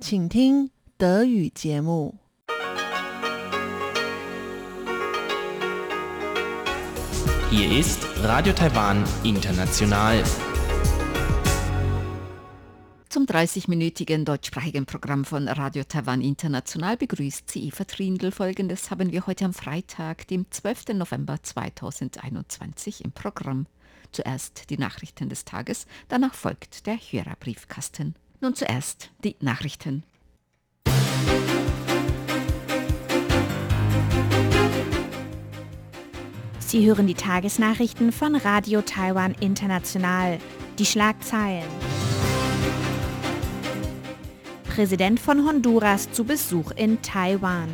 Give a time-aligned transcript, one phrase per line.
[0.00, 2.14] 请听德语节目。
[7.50, 10.24] Hier ist Radio Taiwan International.
[13.10, 18.32] Zum 30-minütigen deutschsprachigen Programm von Radio Taiwan International begrüßt sie Eva Trindl.
[18.32, 20.94] Folgendes haben wir heute am Freitag, dem 12.
[20.94, 23.66] November 2021 im Programm.
[24.12, 28.14] Zuerst die Nachrichten des Tages, danach folgt der Hörerbriefkasten.
[28.39, 30.03] Nun zuerst die Nachrichten.
[36.59, 40.37] Sie hören die Tagesnachrichten von Radio Taiwan International.
[40.77, 41.67] Die Schlagzeilen.
[44.65, 47.69] Präsident von Honduras zu Besuch in Taiwan.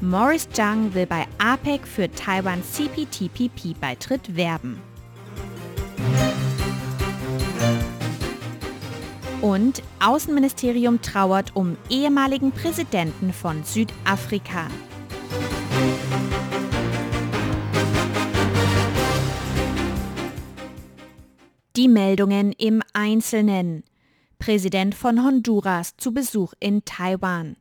[0.00, 4.80] Morris Zhang will bei APEC für Taiwan CPTPP-Beitritt werben.
[9.44, 14.68] Und Außenministerium trauert um ehemaligen Präsidenten von Südafrika.
[21.76, 23.84] Die Meldungen im Einzelnen.
[24.38, 27.56] Präsident von Honduras zu Besuch in Taiwan.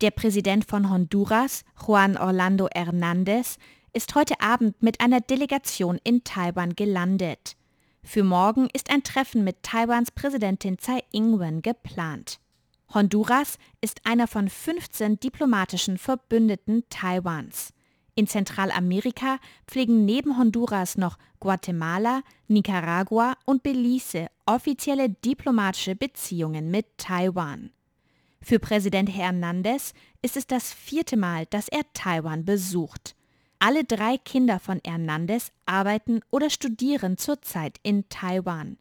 [0.00, 3.58] Der Präsident von Honduras, Juan Orlando Hernández,
[3.92, 7.55] ist heute Abend mit einer Delegation in Taiwan gelandet.
[8.08, 12.38] Für morgen ist ein Treffen mit Taiwans Präsidentin Tsai Ing-wen geplant.
[12.94, 17.74] Honduras ist einer von 15 diplomatischen Verbündeten Taiwans.
[18.14, 27.70] In Zentralamerika pflegen neben Honduras noch Guatemala, Nicaragua und Belize offizielle diplomatische Beziehungen mit Taiwan.
[28.40, 33.16] Für Präsident Hernández ist es das vierte Mal, dass er Taiwan besucht.
[33.58, 38.76] Alle drei Kinder von Hernández arbeiten oder studieren zurzeit in Taiwan.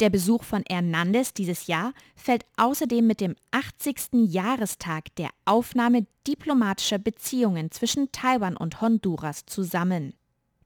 [0.00, 4.32] Der Besuch von Hernandez dieses Jahr fällt außerdem mit dem 80.
[4.32, 10.14] Jahrestag der Aufnahme diplomatischer Beziehungen zwischen Taiwan und Honduras zusammen.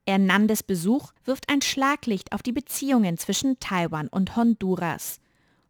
[0.06, 5.20] Hernandez Besuch wirft ein Schlaglicht auf die Beziehungen zwischen Taiwan und Honduras.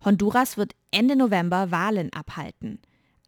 [0.05, 2.81] Honduras wird Ende November Wahlen abhalten.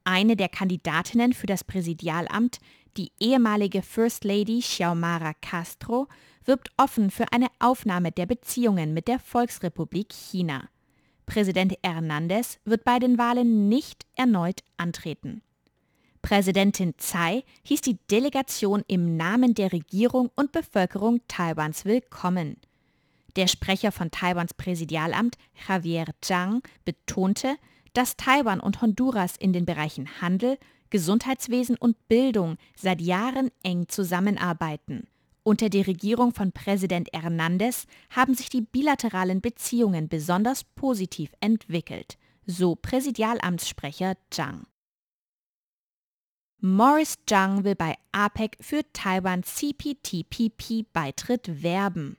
[0.05, 2.59] Eine der Kandidatinnen für das Präsidialamt,
[2.97, 6.09] die ehemalige First Lady Xiomara Castro,
[6.45, 10.69] wirbt offen für eine Aufnahme der Beziehungen mit der Volksrepublik China.
[11.27, 15.43] Präsident Hernandez wird bei den Wahlen nicht erneut antreten.
[16.23, 22.57] Präsidentin Tsai hieß die Delegation im Namen der Regierung und Bevölkerung Taiwans willkommen.
[23.37, 25.37] Der Sprecher von Taiwans Präsidialamt,
[25.69, 27.57] Javier Zhang, betonte,
[27.93, 30.59] dass Taiwan und Honduras in den Bereichen Handel,
[30.91, 35.07] Gesundheitswesen und Bildung seit Jahren eng zusammenarbeiten.
[35.43, 42.75] Unter der Regierung von Präsident Hernandez haben sich die bilateralen Beziehungen besonders positiv entwickelt, so
[42.75, 44.67] Präsidialamtssprecher Zhang.
[46.63, 52.19] Morris Zhang will bei APEC für Taiwan CPTPP-Beitritt werben.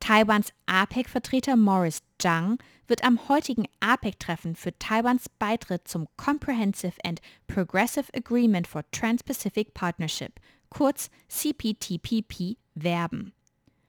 [0.00, 8.06] Taiwans APEC-Vertreter Morris Zhang wird am heutigen APEC-Treffen für Taiwans Beitritt zum Comprehensive and Progressive
[8.14, 10.40] Agreement for Trans-Pacific Partnership,
[10.70, 13.32] kurz CPTPP, werben.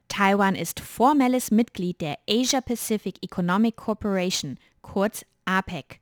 [0.09, 6.01] Taiwan ist formelles Mitglied der Asia-Pacific Economic Corporation, kurz APEC.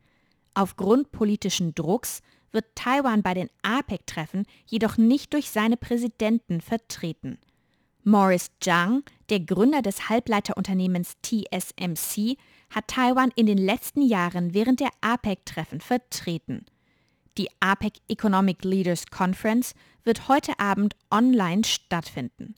[0.56, 2.22] Aufgrund politischen Drucks
[2.52, 7.38] wird Taiwan bei den APEC-Treffen jedoch nicht durch seine Präsidenten vertreten.
[8.04, 12.38] Morris Zhang, der Gründer des Halbleiterunternehmens TSMC,
[12.70, 16.66] hat Taiwan in den letzten Jahren während der APEC-Treffen vertreten.
[17.38, 19.74] Die APEC Economic Leaders Conference
[20.04, 22.56] wird heute Abend online stattfinden.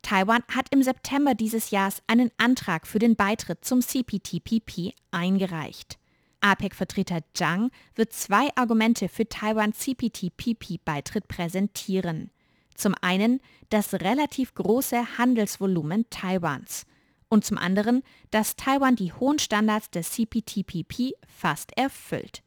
[0.00, 5.98] Taiwan hat im September dieses Jahres einen Antrag für den Beitritt zum CPTPP eingereicht.
[6.40, 12.30] APEC-Vertreter Zhang wird zwei Argumente für Taiwans CPTPP-Beitritt präsentieren.
[12.76, 16.86] Zum einen das relativ große Handelsvolumen Taiwans
[17.28, 22.42] und zum anderen, dass Taiwan die hohen Standards des CPTPP fast erfüllt.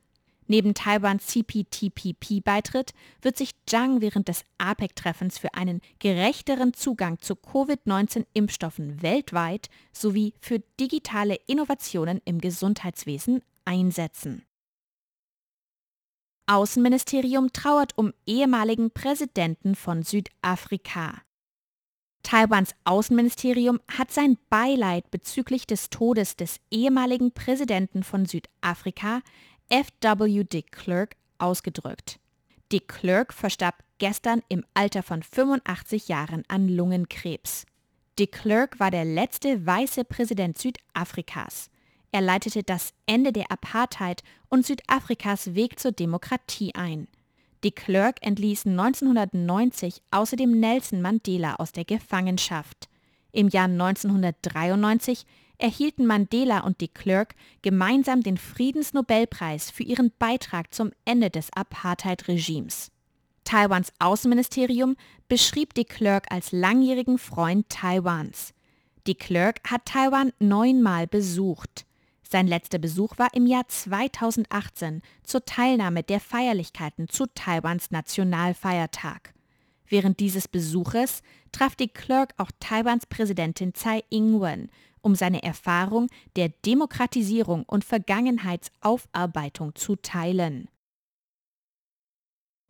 [0.51, 9.03] Neben Taiwans CPTPP-Beitritt wird sich Zhang während des APEC-Treffens für einen gerechteren Zugang zu Covid-19-Impfstoffen
[9.03, 14.43] weltweit sowie für digitale Innovationen im Gesundheitswesen einsetzen.
[16.49, 21.21] Außenministerium trauert um ehemaligen Präsidenten von Südafrika.
[22.23, 29.21] Taiwans Außenministerium hat sein Beileid bezüglich des Todes des ehemaligen Präsidenten von Südafrika,
[29.69, 30.43] F.W.
[30.43, 32.19] de Klerk, ausgedrückt.
[32.71, 37.67] De Klerk verstarb gestern im Alter von 85 Jahren an Lungenkrebs.
[38.17, 41.69] De Klerk war der letzte weiße Präsident Südafrikas.
[42.11, 47.07] Er leitete das Ende der Apartheid und Südafrikas Weg zur Demokratie ein.
[47.63, 52.89] De Klerk entließ 1990 außerdem Nelson Mandela aus der Gefangenschaft.
[53.31, 55.25] Im Jahr 1993
[55.57, 62.91] erhielten Mandela und de Klerk gemeinsam den Friedensnobelpreis für ihren Beitrag zum Ende des Apartheid-Regimes.
[63.43, 64.95] Taiwans Außenministerium
[65.27, 68.53] beschrieb de Klerk als langjährigen Freund Taiwans.
[69.05, 71.85] De Klerk hat Taiwan neunmal besucht.
[72.31, 79.33] Sein letzter Besuch war im Jahr 2018 zur Teilnahme der Feierlichkeiten zu Taiwans Nationalfeiertag.
[79.87, 84.69] Während dieses Besuches traf de Klerk auch Taiwans Präsidentin Tsai Ing-wen,
[85.01, 90.69] um seine Erfahrung der Demokratisierung und Vergangenheitsaufarbeitung zu teilen.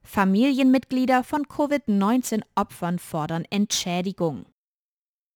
[0.03, 4.45] Familienmitglieder von Covid-19-Opfern fordern Entschädigung.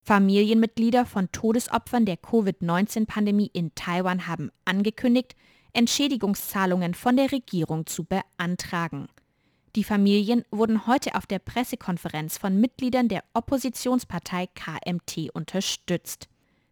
[0.06, 5.38] Familienmitglieder von Todesopfern der Covid-19-Pandemie in Taiwan haben angekündigt,
[5.72, 9.08] Entschädigungszahlungen von der Regierung zu beantragen.
[9.78, 16.28] Die Familien wurden heute auf der Pressekonferenz von Mitgliedern der Oppositionspartei KMT unterstützt.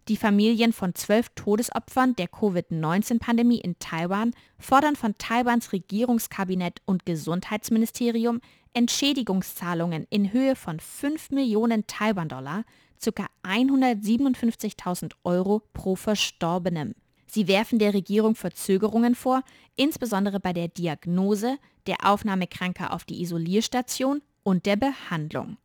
[0.10, 8.42] Die Familien von zwölf Todesopfern der Covid-19-Pandemie in Taiwan fordern von Taiwans Regierungskabinett und Gesundheitsministerium
[8.74, 12.66] Entschädigungszahlungen in Höhe von 5 Millionen Taiwan-Dollar,
[13.02, 13.28] ca.
[13.44, 16.94] 157.000 Euro pro Verstorbenem.
[17.28, 19.42] Sie werfen der Regierung Verzögerungen vor,
[19.76, 21.58] insbesondere bei der Diagnose,
[21.88, 25.58] der Aufnahme Kranker auf die Isolierstation und der Behandlung.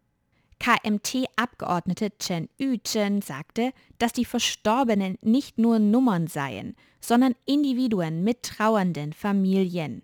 [0.59, 9.13] KMT-Abgeordnete Chen Yu-chen sagte, dass die Verstorbenen nicht nur Nummern seien, sondern Individuen mit trauernden
[9.13, 10.03] Familien.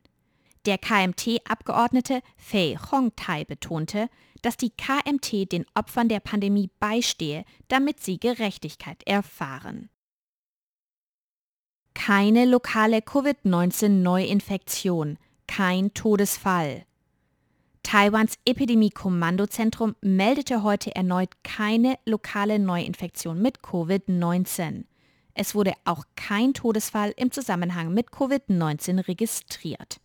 [0.64, 4.08] Der KMT-Abgeordnete Fei Hongtai betonte,
[4.42, 9.88] dass die KMT den Opfern der Pandemie beistehe, damit sie Gerechtigkeit erfahren.
[11.94, 16.84] Keine lokale Covid-19-Neuinfektion, kein Todesfall.
[17.82, 24.84] Taiwans Epidemie-Kommandozentrum meldete heute erneut keine lokale Neuinfektion mit Covid-19.
[25.34, 29.98] Es wurde auch kein Todesfall im Zusammenhang mit Covid-19 registriert.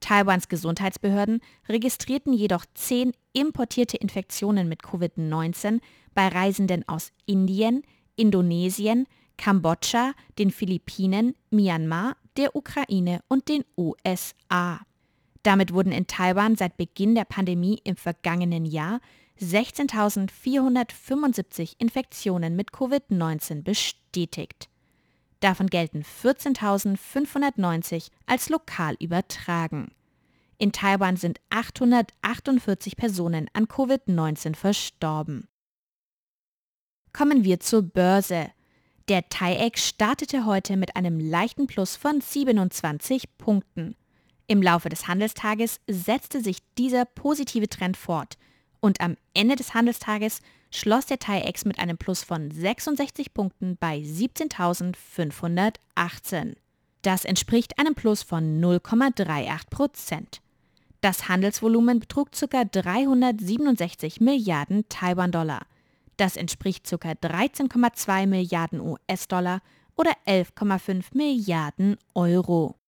[0.00, 5.80] Taiwans Gesundheitsbehörden registrierten jedoch zehn importierte Infektionen mit Covid-19
[6.14, 7.82] bei Reisenden aus Indien,
[8.16, 9.06] Indonesien,
[9.36, 14.80] Kambodscha, den Philippinen, Myanmar, der Ukraine und den USA.
[15.42, 19.00] Damit wurden in Taiwan seit Beginn der Pandemie im vergangenen Jahr
[19.40, 24.69] 16.475 Infektionen mit Covid-19 bestätigt.
[25.40, 29.92] Davon gelten 14.590 als lokal übertragen.
[30.58, 35.48] In Taiwan sind 848 Personen an Covid-19 verstorben.
[37.14, 38.50] Kommen wir zur Börse.
[39.08, 43.96] Der TAIEX startete heute mit einem leichten Plus von 27 Punkten.
[44.46, 48.36] Im Laufe des Handelstages setzte sich dieser positive Trend fort
[48.80, 50.40] und am Ende des Handelstages
[50.70, 56.54] schloss der TAIEX mit einem Plus von 66 Punkten bei 17.518.
[57.02, 60.42] Das entspricht einem Plus von 0,38 Prozent.
[61.00, 62.64] Das Handelsvolumen betrug ca.
[62.64, 65.62] 367 Milliarden Taiwan-Dollar.
[66.18, 67.12] Das entspricht ca.
[67.12, 69.62] 13,2 Milliarden US-Dollar
[69.96, 72.79] oder 11,5 Milliarden Euro.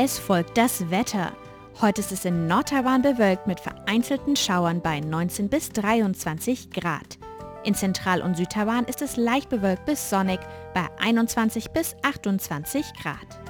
[0.00, 1.32] Es folgt das Wetter.
[1.80, 7.18] Heute ist es in Nordtaiwan bewölkt mit vereinzelten Schauern bei 19 bis 23 Grad.
[7.64, 10.38] In Zentral- und Südtaiwan ist es leicht bewölkt bis sonnig
[10.72, 13.40] bei 21 bis 28 Grad.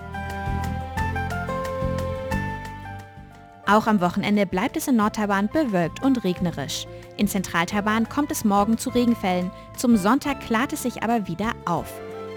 [3.67, 6.87] Auch am Wochenende bleibt es in Nordtaiwan bewölkt und regnerisch.
[7.19, 11.93] In Zentraltaiwan kommt es morgen zu Regenfällen, zum Sonntag klart es sich aber wieder auf.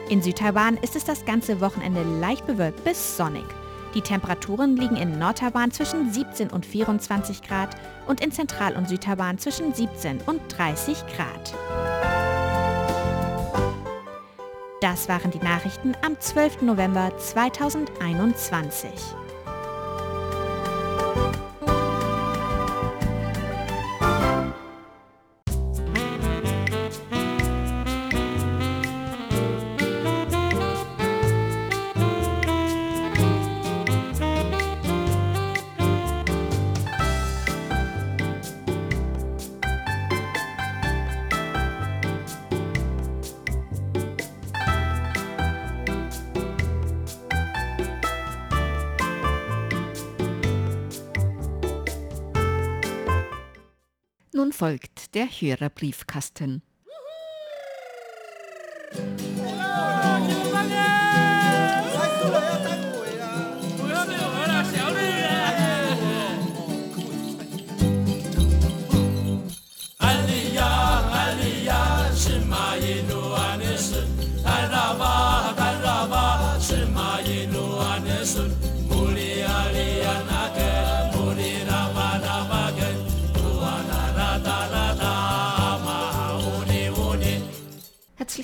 [0.10, 3.46] In Südtaiwan ist es das ganze Wochenende leicht bewölkt bis sonnig.
[3.94, 7.76] Die Temperaturen liegen in Nordtaiwan zwischen 17 und 24 Grad
[8.08, 11.54] und in Zentral- und Südtaiwan zwischen 17 und 30 Grad.
[14.82, 16.64] Das waren die Nachrichten am 12.
[16.64, 18.90] November 2021.
[54.62, 56.62] folgt der Hörerbriefkasten.
[70.00, 70.53] Herzlich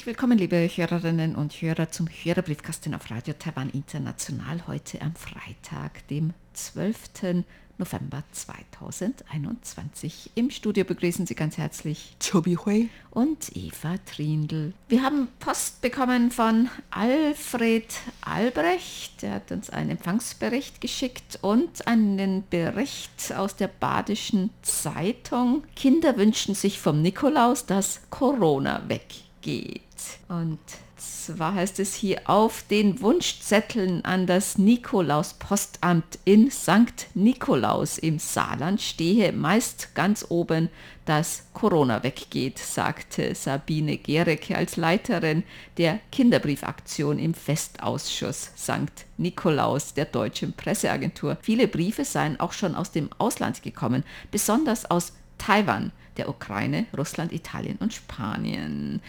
[0.08, 6.34] willkommen, liebe Hörerinnen und Hörer, zum Hörerbriefkasten auf Radio Taiwan International heute am Freitag, dem
[6.54, 7.44] 12.
[7.78, 10.32] November 2021.
[10.36, 14.72] Im Studio begrüßen Sie ganz herzlich Chobi Hui und Eva Trindl.
[14.88, 19.24] Wir haben Post bekommen von Alfred Albrecht.
[19.24, 25.66] Der hat uns einen Empfangsbericht geschickt und einen Bericht aus der Badischen Zeitung.
[25.76, 29.87] Kinder wünschen sich vom Nikolaus, dass Corona weggeht geht.
[30.28, 30.60] Und
[30.98, 37.08] zwar heißt es hier auf den Wunschzetteln an das Nikolaus-Postamt in St.
[37.14, 40.70] Nikolaus im Saarland stehe meist ganz oben,
[41.06, 45.44] dass Corona weggeht, sagte Sabine Gerecke als Leiterin
[45.78, 49.06] der Kinderbriefaktion im Festausschuss St.
[49.18, 51.38] Nikolaus der deutschen Presseagentur.
[51.42, 57.32] Viele Briefe seien auch schon aus dem Ausland gekommen, besonders aus Taiwan, der Ukraine, Russland,
[57.32, 59.02] Italien und Spanien.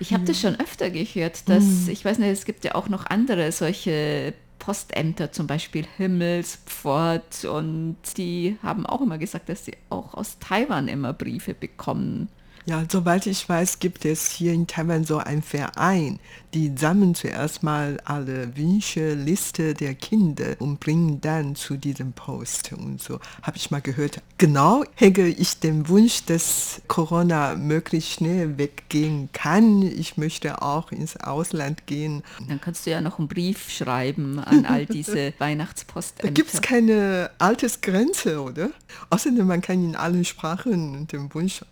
[0.00, 1.90] Ich habe das schon öfter gehört, dass, mhm.
[1.90, 7.96] ich weiß nicht, es gibt ja auch noch andere solche Postämter, zum Beispiel Himmelspfort, und
[8.16, 12.28] die haben auch immer gesagt, dass sie auch aus Taiwan immer Briefe bekommen.
[12.70, 16.20] Ja, soweit ich weiß, gibt es hier in Taiwan so einen Verein,
[16.54, 22.72] die sammeln zuerst mal alle Wünsche, Liste der Kinder und bringen dann zu diesem Post
[22.72, 23.18] und so.
[23.42, 24.22] Habe ich mal gehört.
[24.38, 29.82] Genau hege ich den Wunsch, dass Corona möglichst schnell weggehen kann.
[29.82, 32.22] Ich möchte auch ins Ausland gehen.
[32.46, 36.28] Dann kannst du ja noch einen Brief schreiben an all diese Weihnachtspostämter.
[36.28, 38.70] Da gibt es keine Altersgrenze, oder?
[39.10, 41.62] Außerdem, man kann in allen Sprachen den Wunsch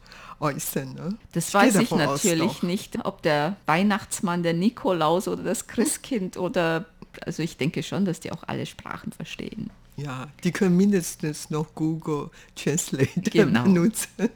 [0.41, 0.95] äußern.
[0.95, 1.17] Ne?
[1.33, 6.87] Das ich weiß ich natürlich nicht, ob der Weihnachtsmann, der Nikolaus oder das Christkind oder,
[7.25, 9.71] also ich denke schon, dass die auch alle Sprachen verstehen.
[9.97, 13.65] Ja, die können mindestens noch Google Translate genau.
[13.65, 14.31] benutzen.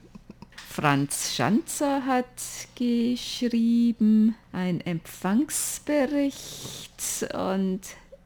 [0.68, 2.26] Franz Schanzer hat
[2.74, 7.80] geschrieben, ein Empfangsbericht und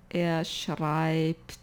[0.08, 1.58] er schreibt,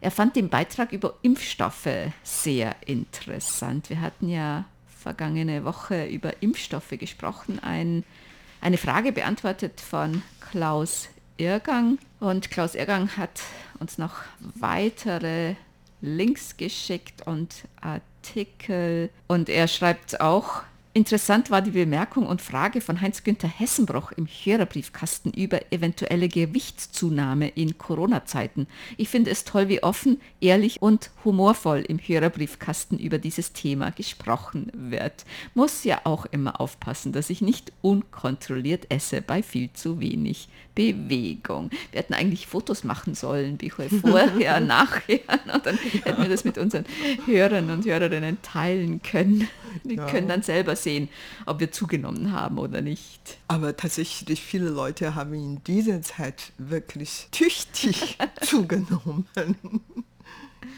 [0.00, 1.88] er fand den Beitrag über Impfstoffe
[2.22, 3.88] sehr interessant.
[3.90, 4.66] Wir hatten ja
[5.06, 8.02] vergangene Woche über Impfstoffe gesprochen, ein,
[8.60, 10.20] eine Frage beantwortet von
[10.50, 11.98] Klaus Irgang.
[12.18, 13.40] Und Klaus Irgang hat
[13.78, 15.54] uns noch weitere
[16.00, 19.10] Links geschickt und Artikel.
[19.28, 20.64] Und er schreibt auch,
[20.96, 27.76] Interessant war die Bemerkung und Frage von Heinz-Günther Hessenbroch im Hörerbriefkasten über eventuelle Gewichtszunahme in
[27.76, 28.66] Corona-Zeiten.
[28.96, 34.72] Ich finde es toll, wie offen, ehrlich und humorvoll im Hörerbriefkasten über dieses Thema gesprochen
[34.72, 35.26] wird.
[35.52, 41.70] Muss ja auch immer aufpassen, dass ich nicht unkontrolliert esse bei viel zu wenig Bewegung.
[41.90, 45.20] Wir hätten eigentlich Fotos machen sollen, wie vorher, nachher,
[45.52, 46.86] und dann hätten wir das mit unseren
[47.26, 49.48] Hörern und Hörerinnen teilen können.
[49.84, 50.06] Wir ja.
[50.06, 51.08] können dann selber sehen,
[51.46, 53.38] ob wir zugenommen haben oder nicht.
[53.48, 59.26] Aber tatsächlich, viele Leute haben in dieser Zeit wirklich tüchtig zugenommen.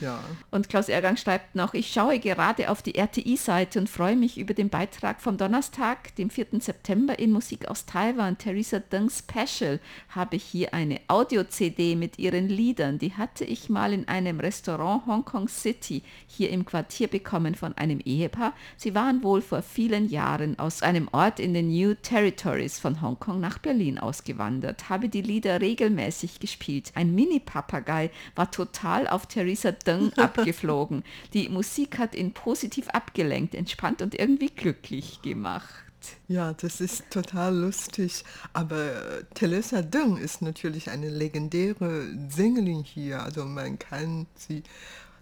[0.01, 0.23] Ja.
[0.51, 4.55] Und Klaus Ergang schreibt noch, ich schaue gerade auf die RTI-Seite und freue mich über
[4.55, 6.61] den Beitrag vom Donnerstag, dem 4.
[6.61, 12.99] September in Musik aus Taiwan, Theresa Deng Special, habe hier eine Audio-CD mit ihren Liedern.
[12.99, 18.01] Die hatte ich mal in einem Restaurant Hongkong City hier im Quartier bekommen von einem
[18.01, 18.53] Ehepaar.
[18.77, 23.41] Sie waren wohl vor vielen Jahren aus einem Ort in den New Territories von Hongkong
[23.41, 26.93] nach Berlin ausgewandert, habe die Lieder regelmäßig gespielt.
[26.95, 31.03] Ein Mini-Papagei war total auf Theresa Deng abgeflogen.
[31.33, 35.85] Die Musik hat ihn positiv abgelenkt, entspannt und irgendwie glücklich gemacht.
[36.29, 38.23] Ja, das ist total lustig.
[38.53, 38.93] Aber
[39.35, 43.23] Teresa Deng ist natürlich eine legendäre Sängerin hier.
[43.23, 44.63] Also man kann sie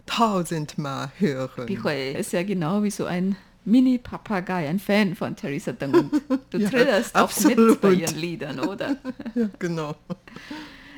[0.05, 1.65] tausendmal hören.
[1.65, 5.93] Bihui ist ja genau wie so ein Mini-Papagei, ein Fan von Teresa Deng.
[5.93, 6.11] Und
[6.51, 8.97] du ja, trillerst auch mit bei ihren Liedern, oder?
[9.35, 9.95] Ja, genau.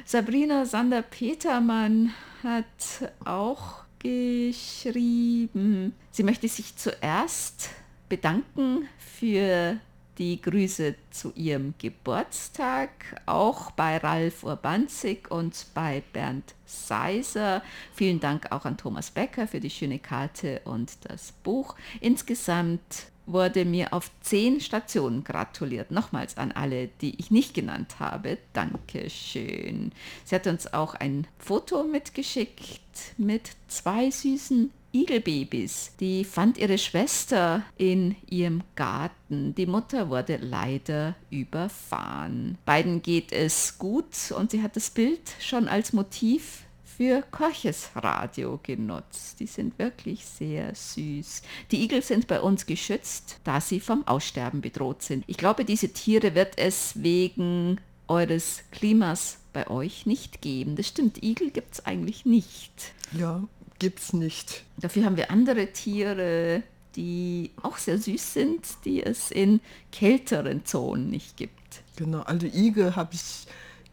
[0.06, 2.12] Sabrina Sander-Petermann
[2.44, 7.70] hat auch geschrieben, sie möchte sich zuerst
[8.08, 9.78] bedanken für
[10.18, 12.90] die Grüße zu ihrem Geburtstag,
[13.26, 17.64] auch bei Ralf Urbanzig und bei Bernd Seiser.
[17.94, 21.76] Vielen Dank auch an Thomas Becker für die schöne Karte und das Buch.
[22.02, 25.92] Insgesamt wurde mir auf zehn Stationen gratuliert.
[25.92, 28.38] Nochmals an alle, die ich nicht genannt habe.
[28.54, 29.92] Dankeschön.
[30.26, 35.92] Sie hat uns auch ein Foto mitgeschickt mit zwei süßen Igelbabys.
[36.00, 39.54] Die fand ihre Schwester in ihrem Garten.
[39.56, 42.58] Die Mutter wurde leider überfahren.
[42.66, 46.64] Beiden geht es gut und sie hat das Bild schon als Motiv
[47.00, 49.40] für Korches Radio genutzt.
[49.40, 51.44] Die sind wirklich sehr süß.
[51.72, 55.24] Die Igel sind bei uns geschützt, da sie vom Aussterben bedroht sind.
[55.28, 57.80] Ich glaube, diese Tiere wird es wegen
[58.10, 60.76] eures Klimas bei euch nicht geben.
[60.76, 62.92] Das stimmt, Igel gibt es eigentlich nicht.
[63.18, 63.48] Ja,
[63.80, 64.66] gibt es nicht.
[64.76, 66.64] Dafür haben wir andere Tiere,
[66.98, 69.62] die auch sehr süß sind, die es in
[69.94, 71.54] kälteren Zonen nicht gibt.
[71.96, 73.48] Genau, also Igel habe ich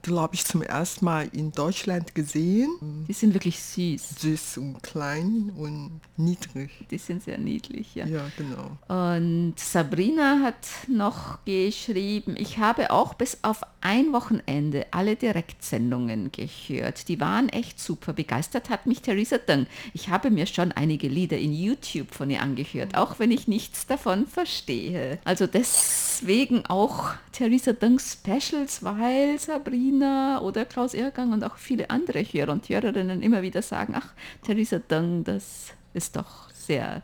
[0.06, 3.04] glaube ich, zum ersten Mal in Deutschland gesehen.
[3.08, 4.20] Die sind wirklich süß.
[4.20, 6.70] Süß und klein und niedrig.
[6.90, 8.06] Die sind sehr niedlich, ja.
[8.06, 8.78] Ja, genau.
[8.88, 17.08] Und Sabrina hat noch geschrieben, ich habe auch bis auf ein Wochenende alle Direktsendungen gehört.
[17.08, 18.12] Die waren echt super.
[18.12, 19.66] Begeistert hat mich Theresa Dung.
[19.92, 23.86] Ich habe mir schon einige Lieder in YouTube von ihr angehört, auch wenn ich nichts
[23.86, 25.18] davon verstehe.
[25.24, 31.90] Also deswegen auch Theresa Dung Specials, weil Sabrina Wiener oder Klaus Irrgang und auch viele
[31.90, 34.12] andere Hörer und Hörerinnen immer wieder sagen, ach,
[34.44, 37.02] Theresa Dung, das ist doch sehr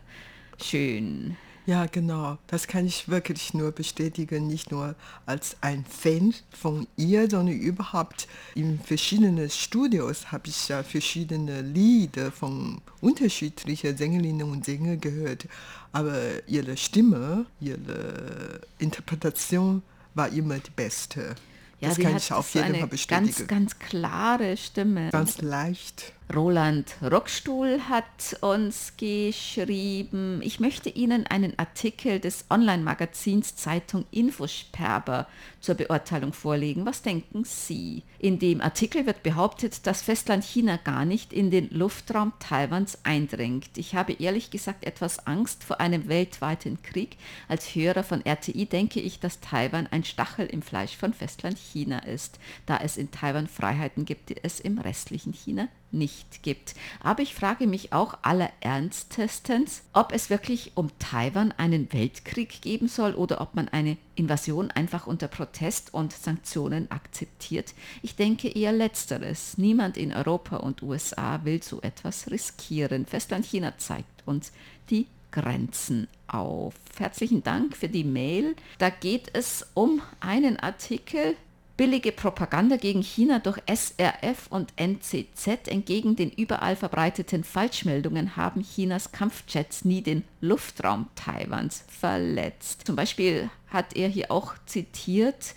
[0.61, 1.35] schön.
[1.65, 2.37] Ja, genau.
[2.47, 4.95] Das kann ich wirklich nur bestätigen, nicht nur
[5.25, 12.33] als ein Fan von ihr, sondern überhaupt in verschiedenen Studios habe ich ja verschiedene Lieder
[12.33, 15.47] von unterschiedlichen Sängerinnen und Sängern gehört.
[15.93, 19.81] Aber ihre Stimme, ihre Interpretation
[20.15, 21.35] war immer die beste.
[21.83, 23.47] Ja, das kann ich auf jeden Fall bestätigen.
[23.47, 25.09] Ganz, ganz klare Stimme.
[25.11, 26.13] Ganz leicht.
[26.35, 35.27] Roland Rockstuhl hat uns geschrieben, ich möchte Ihnen einen Artikel des Online-Magazins Zeitung Infosperber
[35.59, 36.87] zur Beurteilung vorlegen.
[36.87, 38.01] Was denken Sie?
[38.17, 43.69] In dem Artikel wird behauptet, dass Festland China gar nicht in den Luftraum Taiwans eindringt.
[43.77, 47.17] Ich habe ehrlich gesagt etwas Angst vor einem weltweiten Krieg.
[47.47, 51.99] Als Hörer von RTI denke ich, dass Taiwan ein Stachel im Fleisch von Festland China
[51.99, 56.75] ist, da es in Taiwan Freiheiten gibt, die es im restlichen China nicht gibt.
[57.01, 63.13] Aber ich frage mich auch allerernstestens, ob es wirklich um Taiwan einen Weltkrieg geben soll
[63.13, 67.73] oder ob man eine Invasion einfach unter Protest und Sanktionen akzeptiert.
[68.01, 69.57] Ich denke eher letzteres.
[69.57, 73.05] Niemand in Europa und USA will so etwas riskieren.
[73.05, 74.51] Festland China zeigt uns
[74.89, 76.75] die Grenzen auf.
[76.97, 78.55] Herzlichen Dank für die Mail.
[78.77, 81.35] Da geht es um einen Artikel,
[81.77, 89.11] billige Propaganda gegen China durch SRF und NCZ entgegen den überall verbreiteten Falschmeldungen haben Chinas
[89.11, 92.83] Kampfjets nie den Luftraum Taiwans verletzt.
[92.85, 95.55] Zum Beispiel hat er hier auch zitiert,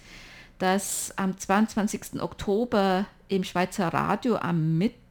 [0.58, 2.20] dass am 22.
[2.20, 5.05] Oktober im Schweizer Radio am Mittag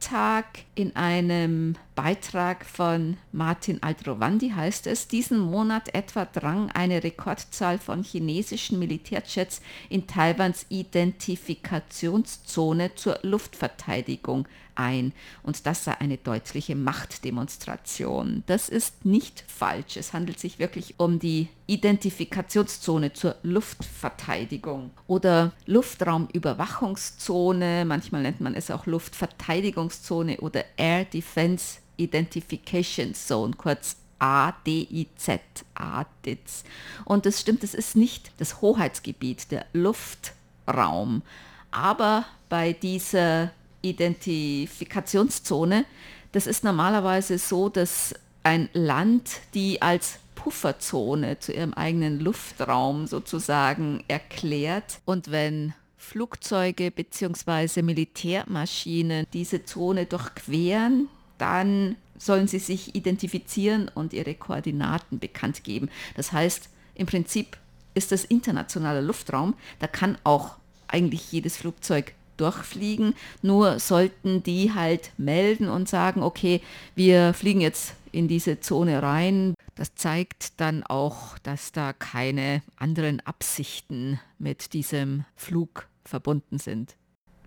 [0.74, 8.04] in einem Beitrag von Martin Aldrovandi heißt es, diesen Monat etwa drang eine Rekordzahl von
[8.04, 15.14] chinesischen Militärjets in Taiwans Identifikationszone zur Luftverteidigung ein.
[15.42, 18.42] Und das sei eine deutliche Machtdemonstration.
[18.46, 19.96] Das ist nicht falsch.
[19.96, 27.86] Es handelt sich wirklich um die Identifikationszone zur Luftverteidigung oder Luftraumüberwachungszone.
[27.86, 29.95] Manchmal nennt man es auch Luftverteidigungszone
[30.40, 35.40] oder Air Defense Identification Zone, kurz ADIZ,
[35.74, 36.64] ADIZ.
[37.04, 41.22] Und das stimmt, es ist nicht das Hoheitsgebiet, der Luftraum.
[41.70, 43.50] Aber bei dieser
[43.82, 45.84] Identifikationszone,
[46.32, 54.04] das ist normalerweise so, dass ein Land die als Pufferzone zu ihrem eigenen Luftraum sozusagen
[54.08, 55.00] erklärt.
[55.04, 55.74] Und wenn
[56.06, 57.82] Flugzeuge bzw.
[57.82, 65.90] Militärmaschinen diese Zone durchqueren, dann sollen sie sich identifizieren und ihre Koordinaten bekannt geben.
[66.14, 67.58] Das heißt, im Prinzip
[67.94, 75.10] ist das internationaler Luftraum, da kann auch eigentlich jedes Flugzeug durchfliegen, nur sollten die halt
[75.18, 76.60] melden und sagen, okay,
[76.94, 79.54] wir fliegen jetzt in diese Zone rein.
[79.74, 86.96] Das zeigt dann auch, dass da keine anderen Absichten mit diesem Flug verbunden sind.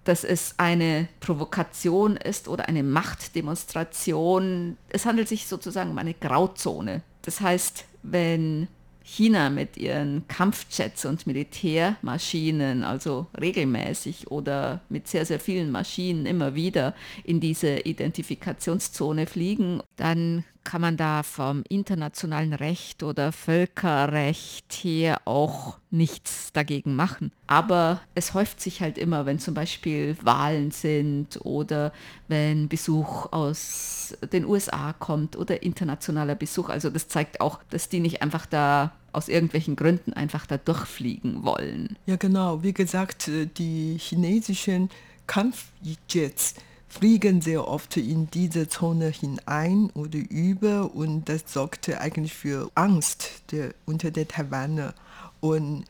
[0.04, 4.78] Dass es eine Provokation ist oder eine Machtdemonstration.
[4.90, 7.02] Es handelt sich sozusagen um eine Grauzone.
[7.22, 8.68] Das heißt, wenn
[9.04, 16.54] China mit ihren Kampfjets und Militärmaschinen, also regelmäßig oder mit sehr, sehr vielen Maschinen immer
[16.54, 16.94] wieder
[17.24, 25.80] in diese Identifikationszone fliegen, dann kann man da vom internationalen Recht oder Völkerrecht her auch
[25.90, 27.32] nichts dagegen machen.
[27.48, 31.92] Aber es häuft sich halt immer, wenn zum Beispiel Wahlen sind oder
[32.28, 36.70] wenn Besuch aus den USA kommt oder internationaler Besuch.
[36.70, 41.44] Also das zeigt auch, dass die nicht einfach da aus irgendwelchen Gründen einfach da durchfliegen
[41.44, 41.98] wollen.
[42.06, 44.92] Ja genau, wie gesagt, äh, die chinesischen
[45.26, 46.54] Kampfjets
[46.90, 53.44] fliegen sehr oft in diese Zone hinein oder über und das sorgte eigentlich für Angst
[53.52, 54.96] der, unter den Taiwaner.
[55.40, 55.86] Und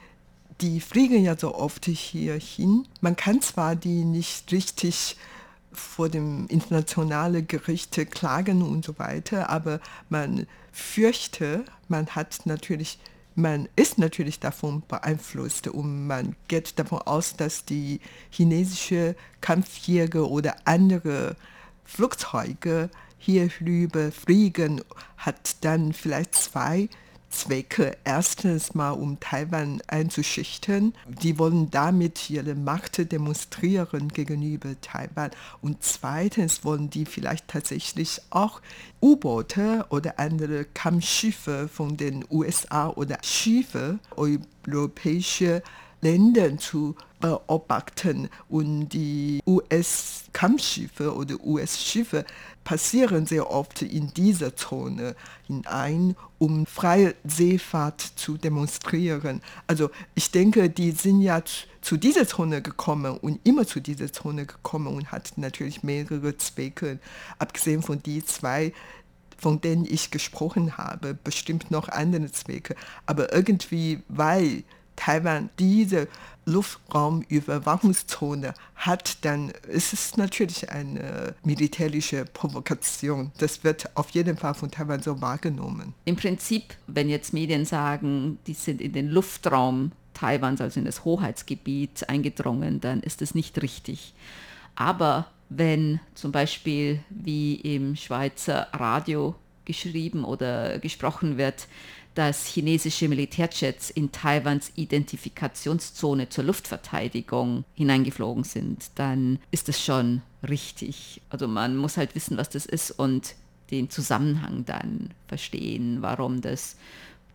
[0.62, 2.86] die fliegen ja so oft hier hin.
[3.00, 5.16] Man kann zwar die nicht richtig
[5.72, 13.00] vor dem internationalen Gericht klagen und so weiter, aber man fürchte, man hat natürlich
[13.42, 18.00] man ist natürlich davon beeinflusst und man geht davon aus, dass die
[18.30, 21.36] chinesische Kampfjäger oder andere
[21.86, 24.82] Flugzeuge hier rüber fliegen,
[25.18, 26.90] hat dann vielleicht zwei
[27.30, 27.98] Zwecke.
[28.04, 30.94] Erstens mal, um Taiwan einzuschüchtern.
[31.08, 35.32] Die wollen damit ihre Macht demonstrieren gegenüber Taiwan.
[35.62, 38.62] Und zweitens wollen die vielleicht tatsächlich auch
[39.02, 45.64] U-Boote oder andere Kampfschiffe von den USA oder Schiffe europäische
[46.02, 52.26] Länder zu beobachten und die US-Kampfschiffe oder US-Schiffe
[52.70, 55.16] passieren sehr oft in dieser Zone
[55.48, 59.42] hinein, um freie Seefahrt zu demonstrieren.
[59.66, 61.42] Also ich denke, die sind ja
[61.82, 67.00] zu dieser Zone gekommen und immer zu dieser Zone gekommen und hat natürlich mehrere Zwecke,
[67.40, 68.72] abgesehen von die zwei
[69.40, 72.76] von denen ich gesprochen habe, bestimmt noch andere Zwecke.
[73.08, 74.64] Aber irgendwie, weil
[74.96, 76.08] Taiwan diese
[76.50, 83.32] Luftraumüberwachungszone hat, dann ist es natürlich eine militärische Provokation.
[83.38, 85.94] Das wird auf jeden Fall von Taiwan so wahrgenommen.
[86.06, 91.06] Im Prinzip, wenn jetzt Medien sagen, die sind in den Luftraum Taiwans, also in das
[91.06, 94.14] Hoheitsgebiet eingedrungen, dann ist das nicht richtig.
[94.76, 99.36] Aber wenn zum Beispiel wie im Schweizer Radio
[99.66, 101.68] geschrieben oder gesprochen wird,
[102.20, 111.22] dass chinesische Militärjets in Taiwans Identifikationszone zur Luftverteidigung hineingeflogen sind, dann ist das schon richtig.
[111.30, 113.36] Also man muss halt wissen, was das ist und
[113.72, 116.76] den Zusammenhang dann verstehen, warum das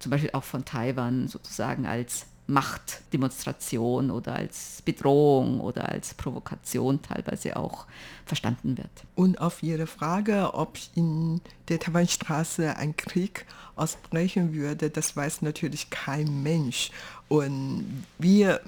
[0.01, 7.57] zum Beispiel auch von Taiwan sozusagen als Machtdemonstration oder als Bedrohung oder als Provokation teilweise
[7.57, 7.87] auch
[8.27, 8.91] verstanden wird.
[9.15, 15.91] Und auf Ihre Frage, ob in der Taiwanstraße ein Krieg ausbrechen würde, das weiß natürlich
[15.91, 16.91] kein Mensch.
[17.29, 18.61] Und wir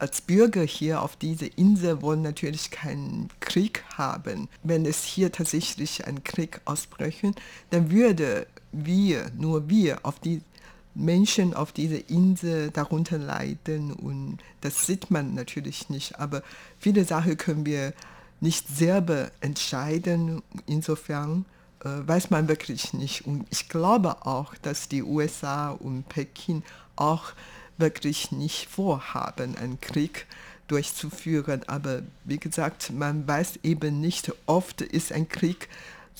[0.00, 4.48] als Bürger hier auf dieser Insel wollen natürlich keinen Krieg haben.
[4.62, 7.34] Wenn es hier tatsächlich ein Krieg ausbrechen,
[7.68, 10.40] dann würde wir, nur wir auf die
[10.94, 16.18] Menschen auf dieser Insel darunter leiden und das sieht man natürlich nicht.
[16.18, 16.42] Aber
[16.78, 17.92] viele Sachen können wir
[18.40, 20.42] nicht selber entscheiden.
[20.66, 21.44] Insofern
[21.84, 23.26] äh, weiß man wirklich nicht.
[23.26, 26.62] Und ich glaube auch, dass die USA und Peking
[26.96, 27.32] auch
[27.78, 30.26] wirklich nicht vorhaben, einen Krieg
[30.68, 31.62] durchzuführen.
[31.66, 35.68] Aber wie gesagt, man weiß eben nicht, oft ist ein Krieg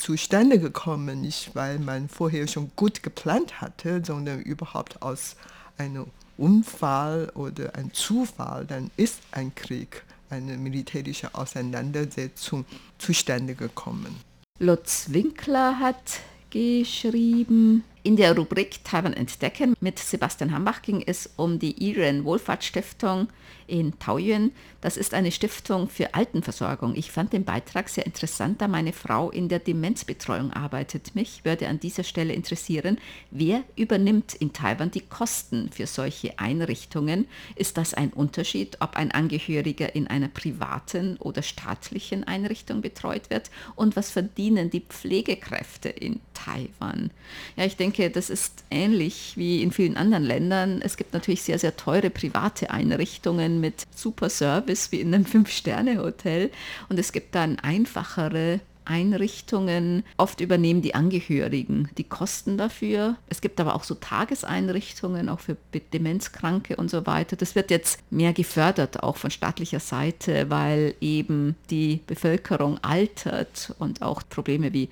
[0.00, 5.36] zustande gekommen, nicht weil man vorher schon gut geplant hatte, sondern überhaupt aus
[5.78, 12.64] einem Unfall oder einem Zufall, dann ist ein Krieg, eine militärische Auseinandersetzung
[12.98, 14.16] zustande gekommen.
[14.58, 21.58] Lutz Winkler hat geschrieben, in der Rubrik Taiwan entdecken mit Sebastian Hambach ging es um
[21.58, 23.28] die Iren Wohlfahrtsstiftung
[23.66, 24.52] in Taoyuan.
[24.80, 26.94] Das ist eine Stiftung für Altenversorgung.
[26.96, 31.14] Ich fand den Beitrag sehr interessant, da meine Frau in der Demenzbetreuung arbeitet.
[31.14, 32.98] Mich würde an dieser Stelle interessieren,
[33.30, 37.28] wer übernimmt in Taiwan die Kosten für solche Einrichtungen?
[37.54, 43.50] Ist das ein Unterschied, ob ein Angehöriger in einer privaten oder staatlichen Einrichtung betreut wird?
[43.76, 47.10] Und was verdienen die Pflegekräfte in Taiwan?
[47.56, 50.80] Ja, ich denke, denke, das ist ähnlich wie in vielen anderen Ländern.
[50.82, 56.50] Es gibt natürlich sehr, sehr teure private Einrichtungen mit super Service wie in einem Fünf-Sterne-Hotel.
[56.88, 60.04] Und es gibt dann einfachere Einrichtungen.
[60.16, 63.16] Oft übernehmen die Angehörigen die Kosten dafür.
[63.28, 65.56] Es gibt aber auch so Tageseinrichtungen, auch für
[65.92, 67.36] Demenzkranke und so weiter.
[67.36, 74.02] Das wird jetzt mehr gefördert, auch von staatlicher Seite, weil eben die Bevölkerung altert und
[74.02, 74.88] auch Probleme wie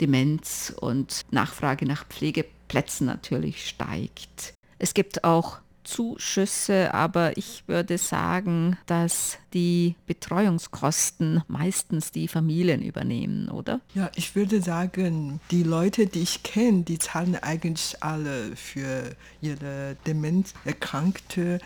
[0.00, 4.54] Demenz und Nachfrage nach Pflegeplätzen natürlich steigt.
[4.78, 13.48] Es gibt auch Zuschüsse, aber ich würde sagen, dass die Betreuungskosten meistens die Familien übernehmen,
[13.48, 13.80] oder?
[13.94, 19.96] Ja, ich würde sagen, die Leute, die ich kenne, die zahlen eigentlich alle für ihre
[20.06, 21.58] demenzerkrankte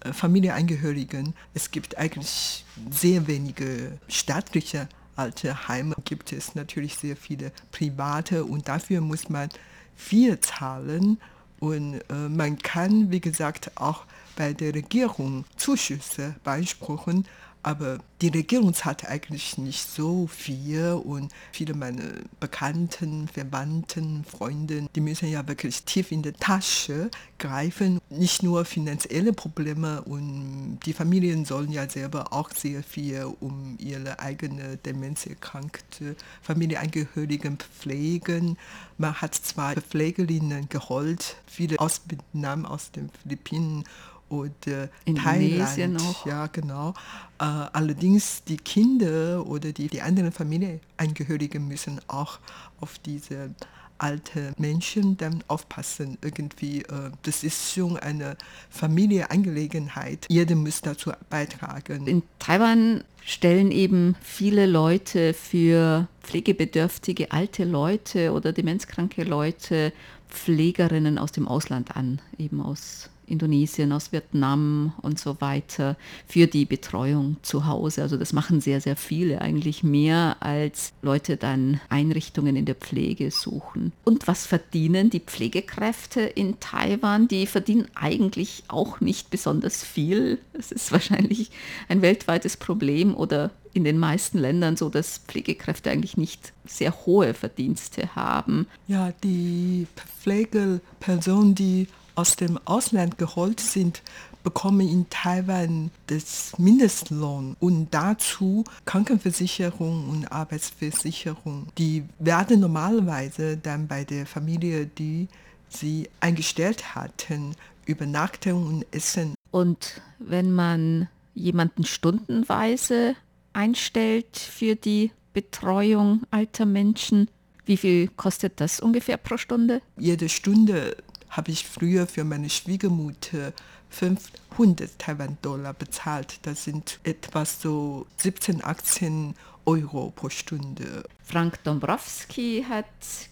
[0.00, 1.34] äh, Familienangehörigen.
[1.54, 8.68] Es gibt eigentlich sehr wenige staatliche alte Heime, gibt es natürlich sehr viele private und
[8.68, 9.48] dafür muss man
[9.96, 11.18] viel zahlen
[11.64, 14.04] und äh, man kann, wie gesagt, auch
[14.36, 17.26] bei der Regierung Zuschüsse beanspruchen,
[17.64, 22.04] aber die Regierung zahlt eigentlich nicht so viel und viele meiner
[22.38, 28.00] Bekannten, Verwandten, Freunde, die müssen ja wirklich tief in die Tasche greifen.
[28.10, 34.18] Nicht nur finanzielle Probleme und die Familien sollen ja selber auch sehr viel um ihre
[34.20, 38.56] eigene demenzerkrankte Familienangehörigen pflegen.
[38.98, 43.84] Man hat zwar Pflegerinnen geholt, viele aus Vietnam, aus den Philippinen
[44.28, 46.00] oder Indonesien Thailand.
[46.00, 46.26] auch.
[46.26, 46.90] Ja, genau.
[47.38, 52.38] Äh, allerdings die Kinder oder die, die anderen Familienangehörigen müssen auch
[52.80, 53.54] auf diese
[53.98, 56.18] alte Menschen dann aufpassen.
[56.20, 58.36] Irgendwie, äh, das ist schon eine
[58.70, 60.26] Familienangelegenheit.
[60.28, 62.06] Jeder muss dazu beitragen.
[62.06, 69.92] In Taiwan stellen eben viele Leute für pflegebedürftige alte Leute oder demenzkranke Leute
[70.28, 76.64] Pflegerinnen aus dem Ausland an, eben aus Indonesien, aus Vietnam und so weiter für die
[76.64, 78.02] Betreuung zu Hause.
[78.02, 83.30] Also das machen sehr, sehr viele, eigentlich mehr als Leute dann Einrichtungen in der Pflege
[83.30, 83.92] suchen.
[84.04, 87.28] Und was verdienen die Pflegekräfte in Taiwan?
[87.28, 90.38] Die verdienen eigentlich auch nicht besonders viel.
[90.52, 91.50] Es ist wahrscheinlich
[91.88, 97.34] ein weltweites Problem oder in den meisten Ländern so, dass Pflegekräfte eigentlich nicht sehr hohe
[97.34, 98.66] Verdienste haben.
[98.86, 99.86] Ja, die
[100.20, 104.02] Pflegepersonen, die aus dem Ausland geholt sind,
[104.42, 111.66] bekommen in Taiwan das Mindestlohn und dazu Krankenversicherung und Arbeitsversicherung.
[111.78, 115.28] Die werden normalerweise dann bei der Familie, die
[115.68, 119.34] sie eingestellt hatten, Übernachtung und Essen.
[119.50, 123.16] Und wenn man jemanden stundenweise
[123.52, 127.28] einstellt für die Betreuung alter Menschen,
[127.66, 129.80] wie viel kostet das ungefähr pro Stunde?
[129.96, 130.96] Jede Stunde
[131.36, 133.52] habe ich früher für meine Schwiegermutter
[133.90, 136.38] 500 Taiwan-Dollar bezahlt.
[136.42, 139.34] Das sind etwas so 17, 18
[139.66, 141.04] Euro pro Stunde.
[141.22, 142.84] Frank Dombrowski hat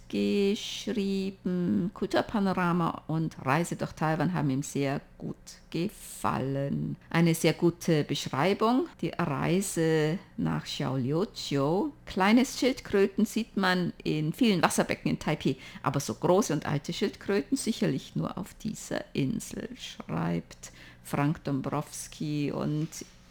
[0.09, 5.37] geschrieben, Kulturpanorama und Reise durch Taiwan haben ihm sehr gut
[5.71, 6.97] gefallen.
[7.11, 11.93] Eine sehr gute Beschreibung, die Reise nach Xiaoliuqiu.
[12.07, 17.57] Kleines Schildkröten sieht man in vielen Wasserbecken in Taipei, aber so große und alte Schildkröten
[17.57, 20.73] sicherlich nur auf dieser Insel, schreibt
[21.05, 22.89] Frank Dombrowski und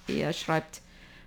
[0.07, 0.81] er schreibt